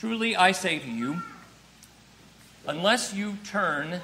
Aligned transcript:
Truly, 0.00 0.34
I 0.34 0.52
say 0.52 0.78
to 0.78 0.90
you, 0.90 1.20
unless 2.66 3.12
you 3.12 3.36
turn 3.44 4.00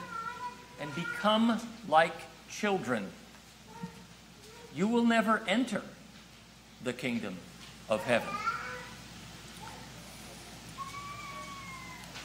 and 0.79 0.95
become 0.95 1.58
like 1.88 2.12
children, 2.50 3.07
you 4.74 4.88
will 4.88 5.06
never 5.06 5.43
enter 5.48 5.80
the 6.85 6.93
kingdom 6.93 7.38
of 7.88 8.04
heaven. 8.04 8.29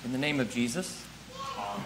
In 0.03 0.11
the 0.11 0.17
name 0.17 0.41
of 0.41 0.51
Jesus, 0.51 1.05
Amen. 1.57 1.85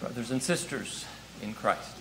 Brothers 0.00 0.32
and 0.32 0.42
sisters 0.42 1.04
in 1.40 1.54
Christ. 1.54 1.92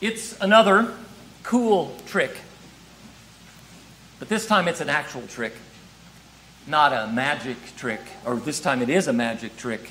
It's 0.00 0.40
another 0.40 0.94
cool 1.42 1.96
trick 2.06 2.36
but 4.22 4.28
this 4.28 4.46
time 4.46 4.68
it's 4.68 4.80
an 4.80 4.88
actual 4.88 5.26
trick, 5.26 5.52
not 6.68 6.92
a 6.92 7.10
magic 7.12 7.56
trick, 7.76 8.00
or 8.24 8.36
this 8.36 8.60
time 8.60 8.80
it 8.80 8.88
is 8.88 9.08
a 9.08 9.12
magic 9.12 9.56
trick, 9.56 9.90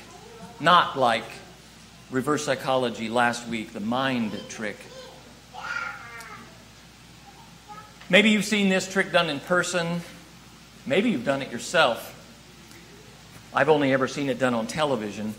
not 0.58 0.98
like 0.98 1.26
reverse 2.10 2.42
psychology 2.42 3.10
last 3.10 3.46
week, 3.46 3.74
the 3.74 3.80
mind 3.80 4.32
trick. 4.48 4.78
Maybe 8.08 8.30
you've 8.30 8.46
seen 8.46 8.70
this 8.70 8.90
trick 8.90 9.12
done 9.12 9.28
in 9.28 9.38
person. 9.38 10.00
Maybe 10.86 11.10
you've 11.10 11.26
done 11.26 11.42
it 11.42 11.52
yourself. 11.52 12.08
I've 13.52 13.68
only 13.68 13.92
ever 13.92 14.08
seen 14.08 14.30
it 14.30 14.38
done 14.38 14.54
on 14.54 14.66
television. 14.66 15.34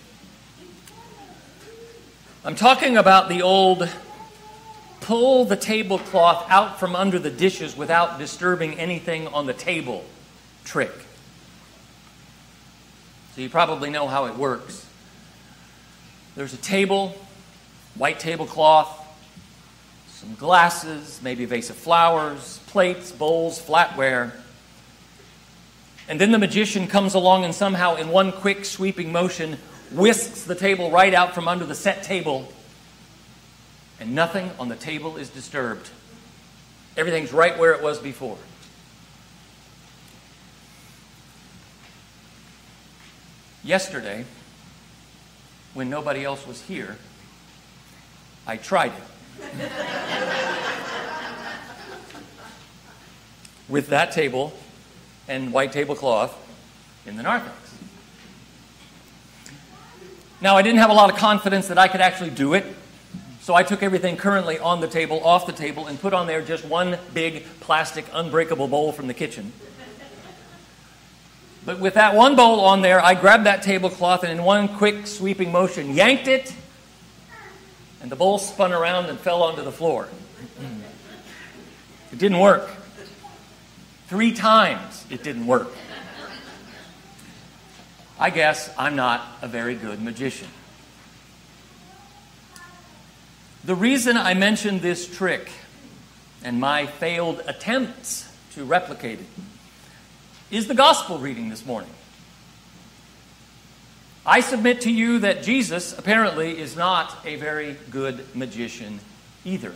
I'm 2.46 2.54
talking 2.54 2.96
about 2.96 3.28
the 3.28 3.42
old 3.42 3.90
pull 5.04 5.46
the 5.46 5.56
tablecloth 5.56 6.50
out 6.50 6.80
from 6.80 6.96
under 6.96 7.20
the 7.20 7.30
dishes 7.30 7.78
without 7.78 8.18
disturbing 8.18 8.80
anything 8.80 9.28
on 9.28 9.46
the 9.46 9.54
table 9.54 10.04
trick. 10.64 10.94
So 13.36 13.42
you 13.42 13.50
probably 13.50 13.90
know 13.90 14.08
how 14.08 14.26
it 14.26 14.36
works. 14.36 14.86
There's 16.36 16.54
a 16.54 16.58
table, 16.58 17.16
white 17.95 18.20
tablecloth, 18.20 19.02
some 20.08 20.36
glasses, 20.36 21.20
maybe 21.22 21.44
a 21.44 21.48
vase 21.48 21.70
of 21.70 21.76
flowers, 21.76 22.60
plates, 22.67 23.12
bowls, 23.12 23.62
flatware. 23.62 24.32
And 26.08 26.20
then 26.20 26.32
the 26.32 26.40
magician 26.40 26.88
comes 26.88 27.14
along 27.14 27.44
and 27.44 27.54
somehow, 27.54 27.95
in 27.95 28.08
one 28.08 28.32
quick 28.32 28.64
sweeping 28.64 29.12
motion, 29.12 29.58
whisks 29.92 30.44
the 30.44 30.56
table 30.56 30.92
right 30.92 31.14
out 31.14 31.36
from 31.36 31.48
under 31.48 31.66
the 31.66 31.76
set 31.76 32.04
table 32.04 32.52
and 34.04 34.14
nothing 34.14 34.52
on 34.59 34.68
the 34.68 34.76
table 34.76 35.16
is 35.16 35.30
disturbed. 35.30 35.90
Everything's 36.98 37.32
right 37.32 37.58
where 37.58 37.72
it 37.72 37.82
was 37.82 38.00
before. 38.00 38.38
Yesterday, 43.64 44.26
when 45.73 45.90
nobody 45.90 46.26
else 46.26 46.45
was 46.45 46.64
here, 46.64 46.98
I 48.45 48.58
tried 48.58 48.92
it. 48.92 49.72
With 53.70 53.88
that 53.88 54.12
table 54.12 54.52
and 55.30 55.54
white 55.54 55.72
tablecloth 55.72 56.36
in 57.06 57.16
the 57.16 57.23
narthex. 57.23 57.56
Now, 60.42 60.58
I 60.58 60.62
didn't 60.62 60.80
have 60.80 60.90
a 60.90 60.94
lot 60.94 61.10
of 61.10 61.16
confidence 61.16 61.70
that 61.70 61.78
I 61.78 61.88
could 61.88 62.02
actually 62.02 62.32
do 62.32 62.54
it 62.54 62.66
so 63.44 63.53
I 63.53 63.63
took 63.63 63.83
everything 63.83 64.16
currently 64.16 64.58
on 64.58 64.80
the 64.80 64.88
table 64.88 65.22
off 65.22 65.45
the 65.45 65.52
table 65.52 65.88
and 65.88 65.99
put 65.99 66.13
on 66.13 66.27
there 66.27 66.41
just 66.41 66.63
one 66.63 66.97
big 67.13 67.44
plastic 67.59 68.05
unbreakable 68.13 68.69
bowl 68.69 68.94
from 68.94 69.08
the 69.08 69.13
kitchen. 69.13 69.52
But 71.66 71.81
with 71.81 71.95
that 71.95 72.16
one 72.16 72.38
bowl 72.38 72.61
on 72.61 72.81
there, 72.81 73.03
I 73.03 73.16
grabbed 73.16 73.45
that 73.45 73.61
tablecloth 73.61 74.23
and 74.23 74.31
in 74.31 74.45
one 74.45 74.69
quick 74.69 75.08
sweeping 75.08 75.52
motion 75.52 75.93
yanked 75.93 76.30
it, 76.30 76.55
and 78.02 78.09
the 78.09 78.15
bowl 78.15 78.37
spun 78.37 78.71
around 78.71 79.08
and 79.08 79.20
fell 79.20 79.43
onto 79.43 79.61
the 79.61 79.73
floor. 79.73 80.08
It 82.14 82.20
didn't 82.20 82.39
work. 82.39 82.70
Three 84.08 84.32
times 84.32 85.05
it 85.09 85.21
didn't 85.21 85.48
work. 85.48 85.67
I 88.17 88.30
guess 88.30 88.73
I'm 88.77 88.95
not 88.95 89.27
a 89.42 89.49
very 89.49 89.76
good 89.76 90.02
magician. 90.02 90.48
The 93.66 93.76
reason 93.76 94.18
I 94.18 94.34
mention 94.34 94.80
this 94.80 95.08
trick 95.08 95.50
and 96.44 96.60
my 96.60 96.86
failed 96.86 97.42
attempts 97.48 98.30
to 98.56 98.66
replicate 98.66 99.20
it 99.20 99.26
is 100.52 100.68
the 100.68 100.76
gospel 100.76 101.18
reading 101.18 101.48
this 101.48 101.66
morning. 101.66 101.90
I 104.26 104.42
submit 104.42 104.82
to 104.82 104.92
you 104.92 105.20
that 105.20 105.44
Jesus 105.44 105.98
apparently 105.98 106.60
is 106.60 106.76
not 106.76 107.18
a 107.26 107.38
very 107.38 107.78
good 107.90 108.26
magician 108.36 109.00
either. 109.46 109.74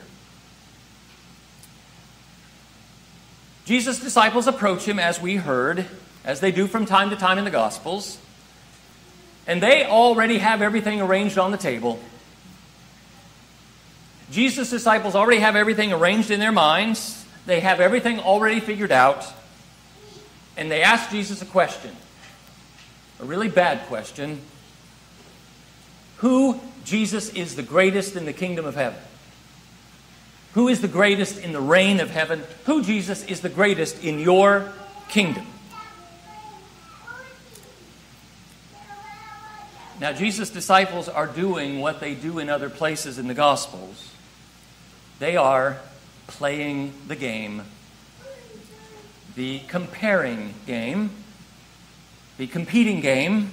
Jesus' 3.66 4.00
disciples 4.00 4.48
approach 4.48 4.84
him, 4.84 5.00
as 5.00 5.22
we 5.22 5.38
heard, 5.38 5.86
as 6.26 6.42
they 6.42 6.52
do 6.52 6.68
from 6.68 6.86
time 6.86 7.10
to 7.10 7.16
time 7.16 7.38
in 7.38 7.46
the 7.46 7.52
Gospels, 7.52 8.18
and 9.46 9.64
they 9.64 9.86
already 9.86 10.38
have 10.40 10.62
everything 10.62 11.02
arranged 11.02 11.38
on 11.38 11.52
the 11.52 11.58
table. 11.58 12.00
Jesus' 14.32 14.70
disciples 14.70 15.16
already 15.16 15.40
have 15.40 15.56
everything 15.56 15.94
arranged 15.94 16.32
in 16.32 16.40
their 16.40 16.52
minds, 16.52 17.26
they 17.46 17.62
have 17.62 17.80
everything 17.80 18.20
already 18.20 18.60
figured 18.60 18.92
out, 18.92 19.26
and 20.58 20.70
they 20.70 20.82
ask 20.82 21.10
Jesus 21.10 21.42
a 21.42 21.46
question 21.46 21.96
a 23.20 23.26
really 23.26 23.48
bad 23.48 23.88
question 23.88 24.42
Who, 26.18 26.60
Jesus, 26.84 27.30
is 27.30 27.56
the 27.56 27.64
greatest 27.64 28.16
in 28.16 28.26
the 28.26 28.34
kingdom 28.34 28.66
of 28.66 28.76
heaven? 28.76 29.00
Who 30.54 30.68
is 30.68 30.82
the 30.82 30.88
greatest 30.88 31.38
in 31.40 31.52
the 31.52 31.62
reign 31.62 32.00
of 32.00 32.10
heaven? 32.10 32.44
Who, 32.66 32.84
Jesus, 32.84 33.24
is 33.26 33.42
the 33.42 33.50
greatest 33.50 34.04
in 34.04 34.20
your 34.20 34.72
kingdom? 35.10 35.46
Now, 40.00 40.14
Jesus' 40.14 40.52
disciples 40.52 41.10
are 41.10 41.26
doing 41.26 41.80
what 41.80 42.00
they 42.00 42.14
do 42.14 42.38
in 42.38 42.50
other 42.50 42.70
places 42.70 43.18
in 43.18 43.28
the 43.28 43.34
Gospels. 43.34 44.12
They 45.20 45.36
are 45.36 45.78
playing 46.28 46.94
the 47.08 47.16
game, 47.16 47.64
the 49.36 49.60
comparing 49.68 50.54
game, 50.66 51.10
the 52.38 52.48
competing 52.48 53.02
game, 53.02 53.52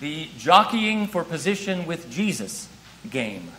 the 0.00 0.28
jockeying 0.38 1.06
for 1.08 1.24
position 1.24 1.86
with 1.86 2.10
Jesus 2.10 2.68
game. 3.10 3.50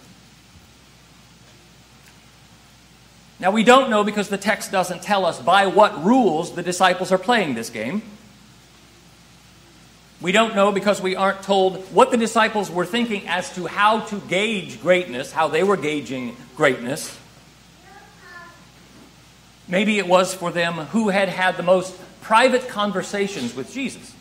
Now, 3.39 3.49
we 3.49 3.63
don't 3.63 3.89
know 3.89 4.03
because 4.03 4.29
the 4.29 4.37
text 4.37 4.71
doesn't 4.71 5.01
tell 5.01 5.25
us 5.25 5.41
by 5.41 5.65
what 5.65 6.03
rules 6.03 6.53
the 6.53 6.61
disciples 6.61 7.11
are 7.11 7.17
playing 7.17 7.55
this 7.55 7.71
game. 7.71 8.03
We 10.21 10.31
don't 10.31 10.55
know 10.55 10.71
because 10.71 11.01
we 11.01 11.15
aren't 11.15 11.41
told 11.41 11.77
what 11.93 12.11
the 12.11 12.17
disciples 12.17 12.69
were 12.69 12.85
thinking 12.85 13.27
as 13.27 13.53
to 13.55 13.65
how 13.65 14.01
to 14.01 14.19
gauge 14.19 14.79
greatness, 14.81 15.31
how 15.31 15.47
they 15.47 15.63
were 15.63 15.77
gauging 15.77 16.37
greatness. 16.55 17.17
Maybe 19.67 19.97
it 19.97 20.07
was 20.07 20.33
for 20.33 20.51
them 20.51 20.73
who 20.73 21.09
had 21.09 21.29
had 21.29 21.57
the 21.57 21.63
most 21.63 21.95
private 22.21 22.69
conversations 22.69 23.55
with 23.55 23.73
Jesus. 23.73 24.13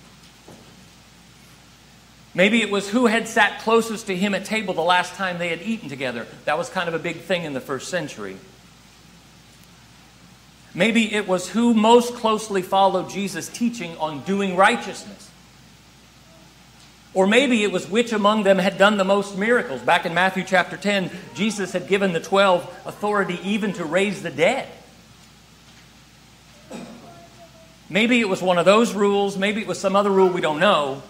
Maybe 2.33 2.63
it 2.63 2.71
was 2.71 2.89
who 2.89 3.07
had 3.07 3.27
sat 3.27 3.61
closest 3.61 4.07
to 4.07 4.17
him 4.17 4.35
at 4.35 4.45
table 4.45 4.73
the 4.73 4.81
last 4.81 5.15
time 5.15 5.39
they 5.39 5.49
had 5.49 5.61
eaten 5.63 5.89
together. 5.89 6.27
That 6.45 6.57
was 6.57 6.71
kind 6.71 6.89
of 6.89 6.95
a 6.95 6.99
big 6.99 7.17
thing 7.17 7.45
in 7.45 7.53
the 7.53 7.61
first 7.61 7.89
century. 7.89 8.37
Maybe 10.73 11.13
it 11.13 11.27
was 11.27 11.49
who 11.49 11.75
most 11.75 12.15
closely 12.15 12.63
followed 12.63 13.11
Jesus' 13.11 13.49
teaching 13.49 13.97
on 13.99 14.21
doing 14.23 14.57
righteousness. 14.57 15.30
Or 17.13 17.27
maybe 17.27 17.65
it 17.65 17.73
was 17.73 17.89
which 17.89 18.13
among 18.13 18.45
them 18.45 18.59
had 18.59 18.79
done 18.79 18.97
the 18.97 19.05
most 19.05 19.37
miracles. 19.37 19.81
Back 19.83 20.07
in 20.07 20.15
Matthew 20.15 20.45
chapter 20.45 20.77
10, 20.77 21.11
Jesus 21.35 21.73
had 21.73 21.89
given 21.89 22.13
the 22.13 22.21
12 22.21 22.63
authority 22.87 23.41
even 23.43 23.73
to 23.75 23.85
raise 23.85 24.23
the 24.23 24.31
dead. 24.31 24.69
Maybe 27.89 28.21
it 28.21 28.29
was 28.29 28.41
one 28.41 28.59
of 28.59 28.65
those 28.65 28.95
rules, 28.95 29.37
maybe 29.37 29.61
it 29.61 29.67
was 29.67 29.81
some 29.81 29.97
other 29.97 30.11
rule 30.11 30.29
we 30.29 30.41
don't 30.41 30.61
know. 30.61 31.03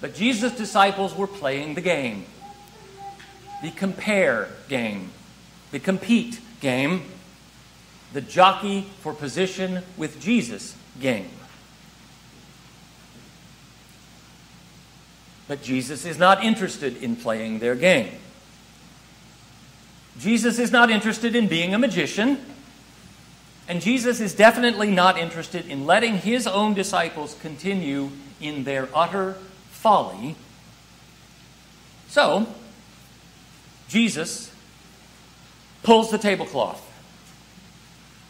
But 0.00 0.14
Jesus' 0.14 0.52
disciples 0.52 1.16
were 1.16 1.26
playing 1.26 1.74
the 1.74 1.80
game 1.80 2.26
the 3.64 3.70
compare 3.70 4.48
game, 4.68 5.10
the 5.70 5.78
compete 5.78 6.38
game, 6.60 7.02
the 8.12 8.20
jockey 8.20 8.82
for 9.00 9.14
position 9.14 9.82
with 9.96 10.20
Jesus 10.20 10.76
game. 11.00 11.30
But 15.46 15.62
Jesus 15.62 16.04
is 16.04 16.18
not 16.18 16.42
interested 16.42 17.02
in 17.02 17.16
playing 17.16 17.58
their 17.58 17.74
game. 17.74 18.12
Jesus 20.18 20.58
is 20.58 20.70
not 20.70 20.90
interested 20.90 21.34
in 21.34 21.48
being 21.48 21.74
a 21.74 21.78
magician. 21.78 22.38
And 23.66 23.80
Jesus 23.80 24.20
is 24.20 24.34
definitely 24.34 24.90
not 24.90 25.18
interested 25.18 25.66
in 25.66 25.86
letting 25.86 26.18
his 26.18 26.46
own 26.46 26.74
disciples 26.74 27.36
continue 27.40 28.10
in 28.40 28.64
their 28.64 28.88
utter 28.94 29.36
folly. 29.70 30.36
So, 32.08 32.46
Jesus 33.88 34.52
pulls 35.82 36.10
the 36.10 36.18
tablecloth, 36.18 36.82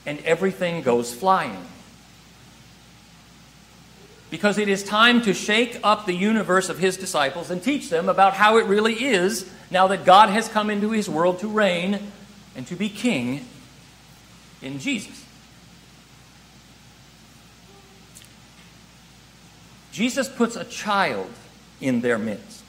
and 0.07 0.19
everything 0.21 0.83
goes 0.83 1.13
flying. 1.13 1.67
Because 4.35 4.59
it 4.59 4.69
is 4.69 4.83
time 4.83 5.23
to 5.23 5.33
shake 5.33 5.79
up 5.85 6.07
the 6.07 6.13
universe 6.13 6.69
of 6.69 6.81
his 6.81 6.97
disciples 6.97 7.53
and 7.53 7.63
teach 7.63 7.89
them 7.89 8.09
about 8.09 8.35
how 8.35 8.59
it 8.59 8.67
really 8.67 9.05
is 9.05 9.49
now 9.71 9.87
that 9.87 10.05
God 10.05 10.29
has 10.29 10.49
come 10.49 10.71
into 10.71 10.91
his 10.91 11.09
world 11.09 11.39
to 11.39 11.47
reign 11.47 12.01
and 12.57 12.67
to 12.67 12.75
be 12.75 12.89
king 12.89 13.47
in 14.61 14.81
Jesus. 14.81 15.25
Jesus 19.93 20.29
puts 20.29 20.57
a 20.57 20.65
child 20.65 21.31
in 21.81 22.01
their 22.01 22.19
midst. 22.19 22.65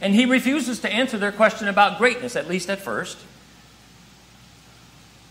And 0.00 0.12
he 0.12 0.26
refuses 0.26 0.80
to 0.80 0.92
answer 0.92 1.18
their 1.18 1.30
question 1.30 1.68
about 1.68 1.98
greatness, 1.98 2.34
at 2.34 2.48
least 2.48 2.68
at 2.68 2.80
first. 2.80 3.16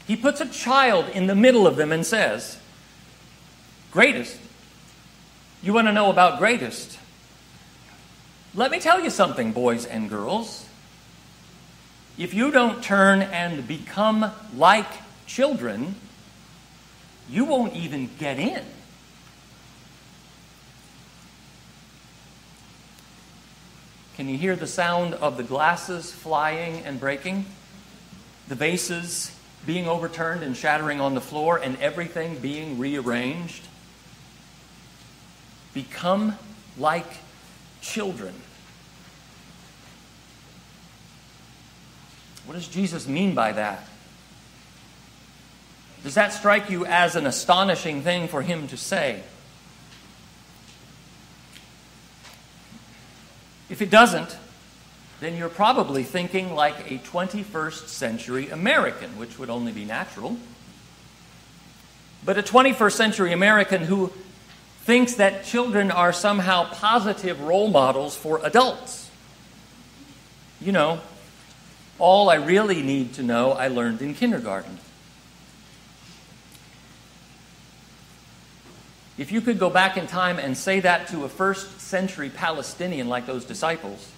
He 0.08 0.16
puts 0.16 0.40
a 0.40 0.48
child 0.48 1.10
in 1.10 1.28
the 1.28 1.36
middle 1.36 1.68
of 1.68 1.76
them 1.76 1.92
and 1.92 2.06
says, 2.06 2.58
Greatest? 3.92 4.40
You 5.62 5.74
want 5.74 5.88
to 5.88 5.92
know 5.92 6.10
about 6.10 6.40
greatest? 6.40 6.98
Let 8.56 8.72
me 8.72 8.80
tell 8.80 9.02
you 9.02 9.10
something, 9.10 9.52
boys 9.52 9.86
and 9.86 10.10
girls. 10.10 10.66
If 12.18 12.34
you 12.34 12.52
don't 12.52 12.84
turn 12.84 13.22
and 13.22 13.68
become 13.68 14.32
like 14.56 14.88
children, 15.26 15.96
you 17.30 17.46
won't 17.46 17.76
even 17.76 18.10
get 18.18 18.40
in. 18.40 18.64
Can 24.16 24.28
you 24.28 24.38
hear 24.38 24.56
the 24.56 24.68
sound 24.68 25.14
of 25.14 25.38
the 25.38 25.44
glasses 25.44 26.12
flying 26.12 26.84
and 26.84 27.00
breaking? 27.00 27.46
The 28.50 28.56
vases 28.56 29.34
being 29.66 29.88
overturned 29.88 30.44
and 30.44 30.58
shattering 30.58 31.00
on 31.00 31.16
the 31.16 31.22
floor, 31.22 31.58
and 31.58 31.78
everything 31.80 32.38
being 32.40 32.80
rearranged? 32.80 33.69
Become 35.74 36.36
like 36.78 37.08
children. 37.82 38.34
What 42.46 42.56
does 42.56 42.68
Jesus 42.68 43.08
mean 43.08 43.36
by 43.36 43.52
that? 43.52 43.88
Does 46.04 46.16
that 46.16 46.34
strike 46.34 46.70
you 46.70 46.86
as 46.86 47.16
an 47.16 47.26
astonishing 47.26 48.02
thing 48.02 48.28
for 48.28 48.42
him 48.42 48.68
to 48.70 48.78
say? 48.78 49.22
If 53.70 53.82
it 53.82 53.92
doesn't, 53.92 54.36
then 55.20 55.36
you're 55.38 55.50
probably 55.50 56.04
thinking 56.04 56.56
like 56.56 56.92
a 56.92 56.98
21st 57.00 57.88
century 57.88 58.50
American, 58.50 59.18
which 59.18 59.38
would 59.38 59.50
only 59.50 59.72
be 59.72 59.86
natural. 59.86 60.38
But 62.26 62.38
a 62.38 62.42
21st 62.42 62.94
century 62.94 63.34
American 63.34 63.84
who 63.84 64.12
thinks 64.90 65.14
that 65.14 65.44
children 65.44 65.92
are 65.92 66.12
somehow 66.12 66.64
positive 66.64 67.40
role 67.42 67.68
models 67.68 68.16
for 68.16 68.44
adults. 68.44 69.08
You 70.60 70.72
know, 70.72 71.00
all 72.00 72.28
I 72.28 72.38
really 72.38 72.82
need 72.82 73.14
to 73.14 73.22
know 73.22 73.52
I 73.52 73.68
learned 73.68 74.02
in 74.02 74.16
kindergarten. 74.16 74.80
If 79.20 79.32
you 79.32 79.42
could 79.42 79.60
go 79.60 79.70
back 79.70 79.96
in 79.96 80.08
time 80.08 80.40
and 80.40 80.58
say 80.58 80.80
that 80.80 81.10
to 81.10 81.24
a 81.24 81.30
first 81.30 81.82
century 81.82 82.32
Palestinian 82.32 83.10
like 83.10 83.28
those 83.28 83.46
disciples, 83.46 84.12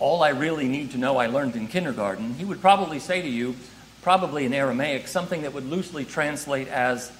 all 0.00 0.24
I 0.24 0.30
really 0.30 0.66
need 0.66 0.90
to 0.90 0.98
know 0.98 1.18
I 1.18 1.28
learned 1.28 1.54
in 1.54 1.68
kindergarten, 1.68 2.34
he 2.34 2.44
would 2.44 2.60
probably 2.60 2.98
say 2.98 3.22
to 3.22 3.28
you, 3.28 3.54
probably 4.02 4.46
in 4.46 4.52
Aramaic, 4.52 5.06
something 5.06 5.42
that 5.42 5.54
would 5.54 5.70
loosely 5.70 6.04
translate 6.04 6.66
as, 6.66 7.12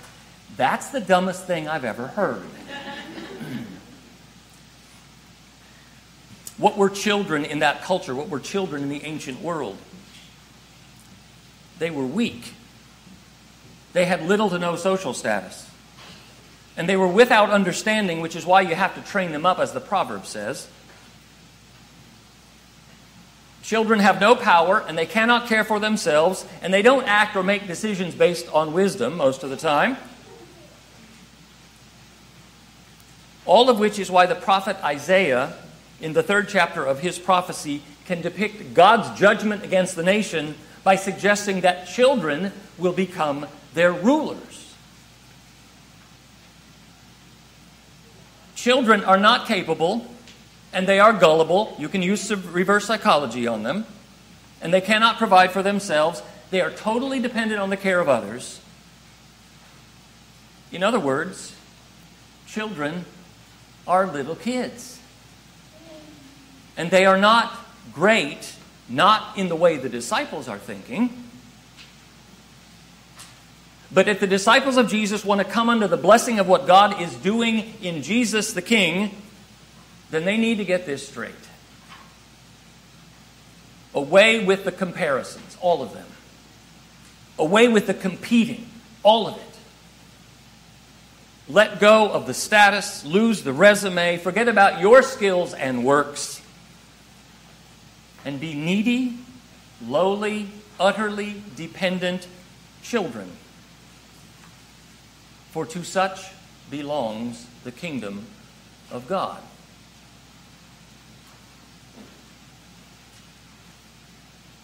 That's 0.56 0.88
the 0.88 1.00
dumbest 1.00 1.46
thing 1.46 1.68
I've 1.68 1.84
ever 1.84 2.06
heard. 2.08 2.42
what 6.58 6.76
were 6.76 6.90
children 6.90 7.44
in 7.44 7.58
that 7.60 7.82
culture? 7.82 8.14
What 8.14 8.28
were 8.28 8.40
children 8.40 8.82
in 8.82 8.88
the 8.88 9.02
ancient 9.04 9.42
world? 9.42 9.76
They 11.78 11.90
were 11.90 12.06
weak. 12.06 12.54
They 13.92 14.04
had 14.04 14.26
little 14.26 14.50
to 14.50 14.58
no 14.58 14.76
social 14.76 15.14
status. 15.14 15.68
And 16.76 16.88
they 16.88 16.96
were 16.96 17.08
without 17.08 17.50
understanding, 17.50 18.20
which 18.20 18.36
is 18.36 18.44
why 18.44 18.62
you 18.62 18.74
have 18.74 18.94
to 18.96 19.00
train 19.02 19.32
them 19.32 19.46
up, 19.46 19.58
as 19.58 19.72
the 19.72 19.80
proverb 19.80 20.26
says. 20.26 20.68
Children 23.62 24.00
have 24.00 24.20
no 24.20 24.34
power, 24.34 24.84
and 24.86 24.98
they 24.98 25.06
cannot 25.06 25.46
care 25.46 25.64
for 25.64 25.80
themselves, 25.80 26.44
and 26.60 26.74
they 26.74 26.82
don't 26.82 27.04
act 27.04 27.34
or 27.34 27.42
make 27.42 27.66
decisions 27.66 28.14
based 28.14 28.46
on 28.52 28.72
wisdom 28.72 29.16
most 29.16 29.42
of 29.42 29.50
the 29.50 29.56
time. 29.56 29.96
All 33.46 33.68
of 33.68 33.78
which 33.78 33.98
is 33.98 34.10
why 34.10 34.26
the 34.26 34.34
prophet 34.34 34.76
Isaiah, 34.82 35.54
in 36.00 36.12
the 36.12 36.22
third 36.22 36.48
chapter 36.48 36.84
of 36.84 37.00
his 37.00 37.18
prophecy, 37.18 37.82
can 38.06 38.20
depict 38.20 38.74
God's 38.74 39.18
judgment 39.18 39.64
against 39.64 39.96
the 39.96 40.02
nation 40.02 40.54
by 40.82 40.96
suggesting 40.96 41.62
that 41.62 41.86
children 41.86 42.52
will 42.78 42.92
become 42.92 43.46
their 43.74 43.92
rulers. 43.92 44.74
Children 48.54 49.04
are 49.04 49.18
not 49.18 49.46
capable 49.46 50.06
and 50.72 50.86
they 50.86 50.98
are 50.98 51.12
gullible. 51.12 51.76
You 51.78 51.88
can 51.88 52.02
use 52.02 52.34
reverse 52.34 52.86
psychology 52.86 53.46
on 53.46 53.62
them. 53.62 53.86
And 54.60 54.72
they 54.72 54.80
cannot 54.80 55.18
provide 55.18 55.52
for 55.52 55.62
themselves. 55.62 56.22
They 56.50 56.60
are 56.60 56.70
totally 56.70 57.20
dependent 57.20 57.60
on 57.60 57.70
the 57.70 57.76
care 57.76 58.00
of 58.00 58.08
others. 58.08 58.60
In 60.72 60.82
other 60.82 60.98
words, 60.98 61.54
children 62.46 63.04
are 63.86 64.06
little 64.06 64.36
kids. 64.36 64.98
And 66.76 66.90
they 66.90 67.06
are 67.06 67.18
not 67.18 67.56
great, 67.92 68.54
not 68.88 69.38
in 69.38 69.48
the 69.48 69.56
way 69.56 69.76
the 69.76 69.88
disciples 69.88 70.48
are 70.48 70.58
thinking. 70.58 71.24
But 73.92 74.08
if 74.08 74.18
the 74.18 74.26
disciples 74.26 74.76
of 74.76 74.88
Jesus 74.88 75.24
want 75.24 75.40
to 75.40 75.44
come 75.44 75.68
under 75.68 75.86
the 75.86 75.96
blessing 75.96 76.40
of 76.40 76.48
what 76.48 76.66
God 76.66 77.00
is 77.00 77.14
doing 77.14 77.74
in 77.80 78.02
Jesus 78.02 78.52
the 78.52 78.62
King, 78.62 79.12
then 80.10 80.24
they 80.24 80.36
need 80.36 80.58
to 80.58 80.64
get 80.64 80.84
this 80.84 81.08
straight. 81.08 81.32
Away 83.94 84.44
with 84.44 84.64
the 84.64 84.72
comparisons, 84.72 85.56
all 85.60 85.80
of 85.80 85.92
them. 85.92 86.06
Away 87.38 87.68
with 87.68 87.86
the 87.86 87.94
competing, 87.94 88.66
all 89.04 89.28
of 89.28 89.36
it. 89.36 89.53
Let 91.48 91.78
go 91.78 92.10
of 92.10 92.26
the 92.26 92.34
status, 92.34 93.04
lose 93.04 93.42
the 93.42 93.52
resume, 93.52 94.16
forget 94.16 94.48
about 94.48 94.80
your 94.80 95.02
skills 95.02 95.52
and 95.52 95.84
works, 95.84 96.40
and 98.24 98.40
be 98.40 98.54
needy, 98.54 99.18
lowly, 99.86 100.48
utterly 100.80 101.42
dependent 101.54 102.26
children 102.82 103.30
for 105.50 105.66
to 105.66 105.84
such 105.84 106.32
belongs 106.70 107.46
the 107.62 107.70
kingdom 107.70 108.24
of 108.90 109.06
God. 109.06 109.40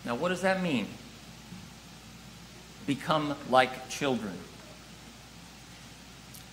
Now, 0.04 0.14
what 0.14 0.30
does 0.30 0.40
that 0.40 0.62
mean? 0.62 0.86
Become 2.86 3.36
like 3.50 3.88
children. 3.90 4.36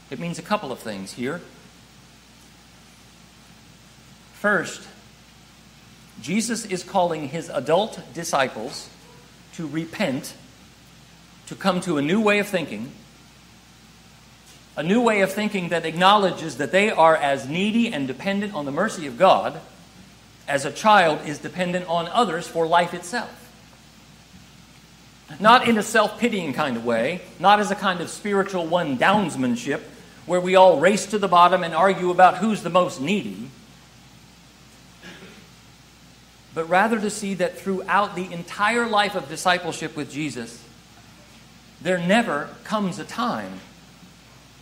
It 0.10 0.20
means 0.20 0.40
a 0.40 0.42
couple 0.42 0.72
of 0.72 0.80
things 0.80 1.14
here. 1.14 1.42
First, 4.34 4.88
Jesus 6.22 6.66
is 6.66 6.84
calling 6.84 7.30
his 7.30 7.50
adult 7.50 8.00
disciples 8.14 8.90
to 9.54 9.68
repent, 9.68 10.34
to 11.48 11.56
come 11.56 11.82
to 11.82 11.98
a 11.98 12.02
new 12.02 12.22
way 12.22 12.40
of 12.40 12.48
thinking 12.48 12.92
a 14.78 14.84
new 14.84 15.02
way 15.02 15.22
of 15.22 15.34
thinking 15.34 15.70
that 15.70 15.88
acknowledges 15.88 16.58
that 16.58 16.72
they 16.72 16.92
are 16.92 17.16
as 17.16 17.50
needy 17.50 17.92
and 17.92 18.08
dependent 18.08 18.54
on 18.54 18.66
the 18.66 18.72
mercy 18.72 19.08
of 19.08 19.18
God 19.18 19.60
as 20.48 20.66
a 20.66 20.72
child 20.72 21.20
is 21.26 21.40
dependent 21.40 21.88
on 21.88 22.08
others 22.08 22.48
for 22.48 22.68
life 22.68 22.94
itself. 22.94 23.34
Not 25.40 25.68
in 25.68 25.80
a 25.80 25.84
self 25.84 26.20
pitying 26.20 26.54
kind 26.54 26.78
of 26.78 26.86
way, 26.86 27.22
not 27.40 27.60
as 27.60 27.72
a 27.72 27.76
kind 27.76 28.02
of 28.02 28.10
spiritual 28.10 28.68
one 28.68 29.00
downsmanship 29.00 29.82
where 30.28 30.42
we 30.42 30.56
all 30.56 30.80
race 30.80 31.08
to 31.08 31.18
the 31.18 31.28
bottom 31.28 31.64
and 31.64 31.74
argue 31.74 32.12
about 32.12 32.38
who's 32.38 32.62
the 32.62 32.70
most 32.70 33.02
needy, 33.02 33.50
but 36.54 36.68
rather 36.70 37.00
to 37.00 37.10
see 37.10 37.34
that 37.36 37.58
throughout 37.58 38.16
the 38.16 38.32
entire 38.32 38.88
life 38.88 39.16
of 39.16 39.30
discipleship 39.30 39.96
with 39.96 40.12
Jesus, 40.12 40.64
there 41.82 41.98
never 41.98 42.50
comes 42.64 43.00
a 43.00 43.06
time 43.06 43.62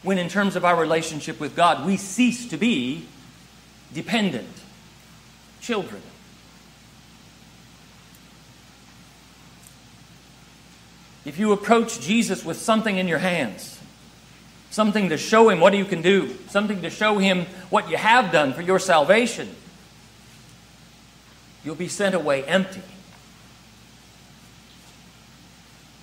when, 0.03 0.17
in 0.17 0.29
terms 0.29 0.55
of 0.55 0.63
our 0.63 0.79
relationship 0.79 1.39
with 1.39 1.55
God, 1.55 1.85
we 1.85 1.97
cease 1.97 2.47
to 2.49 2.57
be 2.57 3.07
dependent 3.93 4.49
children. 5.61 6.01
If 11.23 11.39
you 11.39 11.53
approach 11.53 12.01
Jesus 12.01 12.45
with 12.45 12.57
something 12.57 12.97
in 12.97 13.07
your 13.07 13.17
hands, 13.17 13.79
something 14.75 15.07
to 15.07 15.17
show 15.17 15.47
him 15.47 15.61
what 15.61 15.73
you 15.73 15.85
can 15.85 16.01
do, 16.01 16.35
something 16.49 16.81
to 16.81 16.89
show 16.89 17.17
him 17.17 17.45
what 17.69 17.89
you 17.89 17.95
have 17.95 18.29
done 18.33 18.51
for 18.51 18.61
your 18.61 18.77
salvation, 18.77 19.47
you'll 21.63 21.75
be 21.75 21.87
sent 21.87 22.13
away 22.13 22.43
empty. 22.43 22.81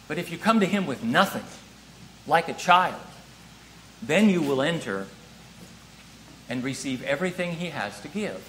But 0.08 0.16
if 0.16 0.32
you 0.32 0.38
come 0.38 0.58
to 0.60 0.64
him 0.64 0.86
with 0.86 1.04
nothing, 1.04 1.44
like 2.26 2.48
a 2.48 2.54
child, 2.54 3.02
then 4.00 4.30
you 4.30 4.40
will 4.40 4.62
enter 4.62 5.06
and 6.48 6.64
receive 6.64 7.02
everything 7.02 7.56
he 7.56 7.66
has 7.66 8.00
to 8.00 8.08
give. 8.08 8.42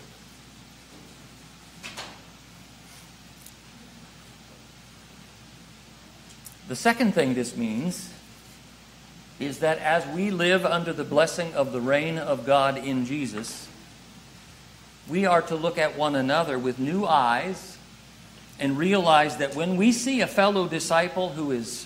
The 6.69 6.77
second 6.77 7.11
thing 7.13 7.33
this 7.33 7.57
means 7.57 8.09
is 9.45 9.59
that 9.59 9.79
as 9.79 10.05
we 10.07 10.31
live 10.31 10.65
under 10.65 10.93
the 10.93 11.03
blessing 11.03 11.53
of 11.53 11.71
the 11.71 11.81
reign 11.81 12.17
of 12.17 12.45
God 12.45 12.77
in 12.77 13.05
Jesus, 13.05 13.67
we 15.07 15.25
are 15.25 15.41
to 15.43 15.55
look 15.55 15.77
at 15.77 15.97
one 15.97 16.15
another 16.15 16.57
with 16.57 16.79
new 16.79 17.05
eyes 17.05 17.77
and 18.59 18.77
realize 18.77 19.37
that 19.37 19.55
when 19.55 19.75
we 19.75 19.91
see 19.91 20.21
a 20.21 20.27
fellow 20.27 20.67
disciple 20.67 21.29
who 21.29 21.51
is 21.51 21.85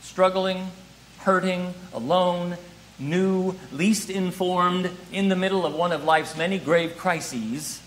struggling, 0.00 0.70
hurting, 1.18 1.74
alone, 1.92 2.56
new, 2.98 3.54
least 3.72 4.10
informed, 4.10 4.90
in 5.12 5.28
the 5.28 5.36
middle 5.36 5.66
of 5.66 5.74
one 5.74 5.92
of 5.92 6.04
life's 6.04 6.36
many 6.36 6.58
grave 6.58 6.96
crises, 6.96 7.80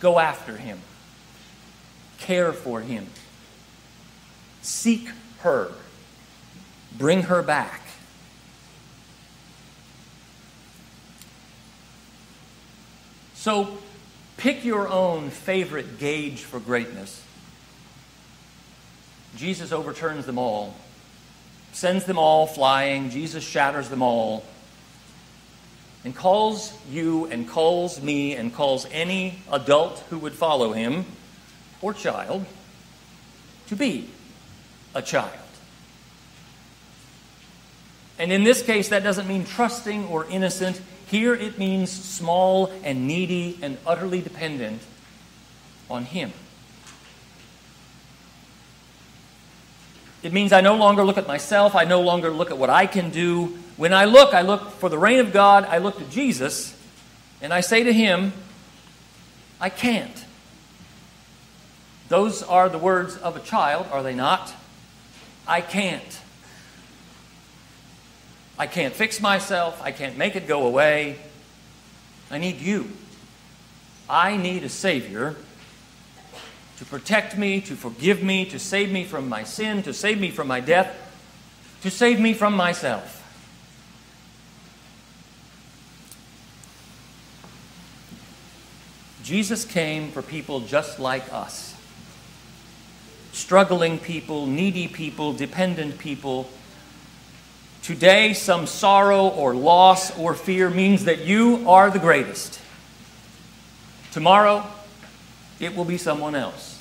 go 0.00 0.18
after 0.18 0.56
him, 0.56 0.80
care 2.18 2.52
for 2.52 2.80
him, 2.80 3.06
seek 4.62 5.08
her, 5.40 5.72
bring 6.96 7.22
her 7.22 7.42
back. 7.42 7.80
So, 13.34 13.78
pick 14.36 14.64
your 14.64 14.88
own 14.88 15.30
favorite 15.30 15.98
gauge 15.98 16.40
for 16.40 16.58
greatness. 16.58 17.22
Jesus 19.36 19.72
overturns 19.72 20.24
them 20.24 20.38
all 20.38 20.74
sends 21.74 22.04
them 22.04 22.18
all 22.18 22.46
flying. 22.46 23.10
Jesus 23.10 23.44
shatters 23.44 23.88
them 23.88 24.00
all 24.00 24.44
and 26.04 26.14
calls 26.14 26.72
you 26.90 27.26
and 27.26 27.48
calls 27.48 28.00
me 28.00 28.34
and 28.34 28.54
calls 28.54 28.86
any 28.92 29.38
adult 29.50 29.98
who 30.10 30.18
would 30.18 30.32
follow 30.32 30.72
him 30.72 31.04
or 31.82 31.92
child 31.92 32.46
to 33.66 33.76
be 33.76 34.08
a 34.94 35.02
child. 35.02 35.43
And 38.18 38.30
in 38.30 38.44
this 38.44 38.62
case, 38.62 38.88
that 38.90 39.02
doesn't 39.02 39.26
mean 39.26 39.44
trusting 39.44 40.06
or 40.06 40.24
innocent. 40.26 40.80
Here 41.06 41.34
it 41.34 41.58
means 41.58 41.90
small 41.90 42.72
and 42.82 43.06
needy 43.06 43.58
and 43.60 43.76
utterly 43.86 44.20
dependent 44.20 44.80
on 45.90 46.04
Him. 46.04 46.32
It 50.22 50.32
means 50.32 50.52
I 50.52 50.62
no 50.62 50.76
longer 50.76 51.04
look 51.04 51.18
at 51.18 51.26
myself. 51.26 51.74
I 51.74 51.84
no 51.84 52.00
longer 52.00 52.30
look 52.30 52.50
at 52.50 52.56
what 52.56 52.70
I 52.70 52.86
can 52.86 53.10
do. 53.10 53.58
When 53.76 53.92
I 53.92 54.06
look, 54.06 54.32
I 54.32 54.40
look 54.40 54.70
for 54.70 54.88
the 54.88 54.96
reign 54.96 55.18
of 55.18 55.32
God. 55.32 55.64
I 55.64 55.78
look 55.78 55.98
to 55.98 56.04
Jesus, 56.04 56.74
and 57.42 57.52
I 57.52 57.60
say 57.60 57.82
to 57.82 57.92
him, 57.92 58.32
I 59.60 59.68
can't. 59.68 60.24
Those 62.08 62.42
are 62.42 62.68
the 62.68 62.78
words 62.78 63.16
of 63.16 63.36
a 63.36 63.40
child, 63.40 63.86
are 63.90 64.02
they 64.02 64.14
not? 64.14 64.54
I 65.46 65.60
can't. 65.60 66.20
I 68.58 68.66
can't 68.66 68.94
fix 68.94 69.20
myself. 69.20 69.80
I 69.82 69.92
can't 69.92 70.16
make 70.16 70.36
it 70.36 70.46
go 70.46 70.66
away. 70.66 71.18
I 72.30 72.38
need 72.38 72.60
you. 72.60 72.90
I 74.08 74.36
need 74.36 74.64
a 74.64 74.68
Savior 74.68 75.36
to 76.78 76.84
protect 76.84 77.38
me, 77.38 77.60
to 77.62 77.74
forgive 77.76 78.22
me, 78.22 78.44
to 78.46 78.58
save 78.58 78.90
me 78.90 79.04
from 79.04 79.28
my 79.28 79.44
sin, 79.44 79.82
to 79.84 79.92
save 79.92 80.20
me 80.20 80.30
from 80.30 80.48
my 80.48 80.60
death, 80.60 80.94
to 81.82 81.90
save 81.90 82.20
me 82.20 82.34
from 82.34 82.54
myself. 82.54 83.20
Jesus 89.22 89.64
came 89.64 90.10
for 90.10 90.20
people 90.20 90.60
just 90.60 91.00
like 91.00 91.32
us 91.32 91.74
struggling 93.34 93.98
people, 93.98 94.46
needy 94.46 94.88
people, 94.88 95.32
dependent 95.32 95.98
people. 95.98 96.48
Today, 97.84 98.32
some 98.32 98.66
sorrow 98.66 99.28
or 99.28 99.54
loss 99.54 100.18
or 100.18 100.32
fear 100.32 100.70
means 100.70 101.04
that 101.04 101.26
you 101.26 101.68
are 101.68 101.90
the 101.90 101.98
greatest. 101.98 102.58
Tomorrow, 104.10 104.64
it 105.60 105.76
will 105.76 105.84
be 105.84 105.98
someone 105.98 106.34
else. 106.34 106.80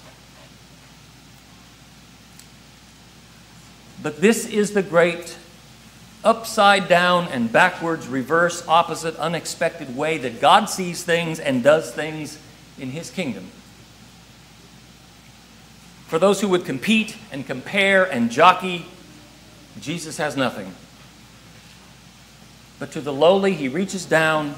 But 4.02 4.22
this 4.22 4.46
is 4.46 4.72
the 4.72 4.82
great 4.82 5.38
upside 6.24 6.88
down 6.88 7.28
and 7.28 7.52
backwards, 7.52 8.08
reverse, 8.08 8.66
opposite, 8.66 9.18
unexpected 9.18 9.98
way 9.98 10.18
that 10.20 10.40
God 10.40 10.70
sees 10.70 11.04
things 11.04 11.38
and 11.38 11.62
does 11.62 11.92
things 11.92 12.40
in 12.80 12.92
His 12.92 13.10
kingdom. 13.10 13.48
For 16.08 16.18
those 16.18 16.40
who 16.40 16.48
would 16.48 16.64
compete 16.64 17.18
and 17.30 17.46
compare 17.46 18.06
and 18.06 18.32
jockey, 18.32 18.86
Jesus 19.82 20.16
has 20.16 20.38
nothing. 20.38 20.74
But 22.80 22.92
to 22.94 23.02
the 23.02 23.14
lowly, 23.14 23.54
He 23.54 23.68
reaches 23.68 24.06
down 24.06 24.56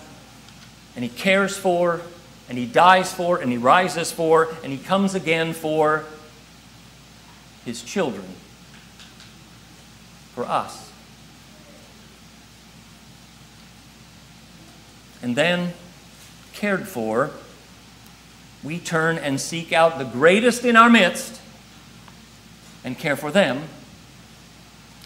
and 0.95 1.03
He 1.03 1.10
cares 1.10 1.57
for 1.57 2.01
and 2.48 2.57
he 2.57 2.65
dies 2.65 3.13
for, 3.13 3.39
and 3.39 3.51
he 3.51 3.57
rises 3.57 4.12
for, 4.12 4.50
and 4.63 4.72
he 4.72 4.77
comes 4.77 5.15
again 5.15 5.53
for 5.53 6.05
his 7.63 7.81
children, 7.81 8.25
for 10.34 10.45
us. 10.45 10.91
And 15.22 15.36
then, 15.36 15.74
cared 16.53 16.88
for, 16.88 17.31
we 18.63 18.77
turn 18.77 19.17
and 19.17 19.41
seek 19.41 19.74
out 19.74 19.98
the 19.98 20.05
greatest 20.05 20.63
in 20.63 20.75
our 20.75 20.89
midst 20.89 21.41
and 22.84 22.98
care 22.98 23.15
for 23.15 23.31
them, 23.31 23.63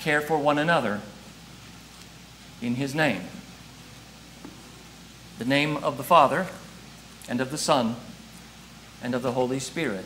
care 0.01 0.19
for 0.19 0.37
one 0.37 0.57
another 0.57 0.99
in 2.61 2.75
his 2.75 2.93
name. 2.93 3.21
The 5.37 5.45
name 5.45 5.77
of 5.77 5.97
the 5.97 6.03
Father 6.03 6.47
and 7.29 7.41
of 7.41 7.51
the 7.51 7.57
Son, 7.57 7.95
and 9.03 9.13
of 9.13 9.21
the 9.21 9.33
Holy 9.33 9.59
Spirit. 9.59 10.05